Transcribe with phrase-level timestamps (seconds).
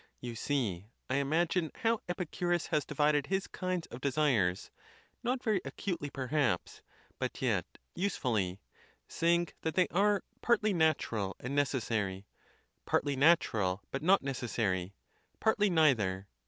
[0.19, 4.71] You see, I imagine, how Epicurus has divided his kinds of desires,
[5.21, 6.81] not very acutely perhaps,
[7.19, 8.59] but yet use fully:
[9.07, 12.25] saying that they are" partly natural and necessary;
[12.87, 14.95] partly natural, but not necessary;
[15.39, 16.27] partly neither.